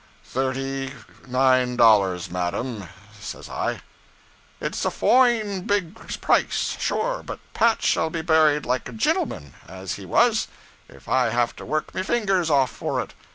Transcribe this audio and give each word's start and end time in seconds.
'"Thirty 0.25 0.95
nine 1.27 1.75
dollars, 1.75 2.31
madam," 2.31 2.89
says 3.19 3.47
I. 3.47 3.81
'"It 4.59 4.73
's 4.73 4.83
a 4.83 4.89
foine 4.89 5.61
big 5.67 5.93
price, 6.19 6.75
sure, 6.79 7.21
but 7.23 7.37
Pat 7.53 7.83
shall 7.83 8.09
be 8.09 8.23
buried 8.23 8.65
like 8.65 8.89
a 8.89 8.93
gintleman, 8.93 9.53
as 9.67 9.97
he 9.97 10.05
was, 10.07 10.47
if 10.89 11.07
I 11.07 11.29
have 11.29 11.55
to 11.57 11.65
work 11.65 11.93
me 11.93 12.01
fingers 12.01 12.49
off 12.49 12.71
for 12.71 12.99
it. 12.99 13.13